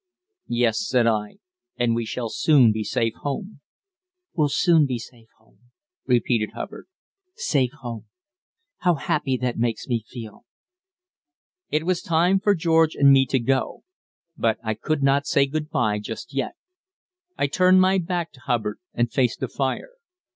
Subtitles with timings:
[0.49, 1.35] "Yes," said I,
[1.77, 3.61] "and we shall soon be safe home."
[4.33, 5.69] "We'll soon be safe home"
[6.07, 6.87] repeated Hubbard
[7.35, 8.05] "safe home.
[8.79, 10.43] How happy that makes me feel!"
[11.69, 13.83] It was time for George and me to go.
[14.35, 16.53] But I could not say good bye just yet.
[17.37, 19.91] I turned my back to Hubbard and faced the fire.